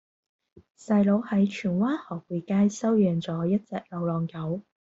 [0.79, 4.63] 細佬喺荃灣河背街收養左一隻流浪狗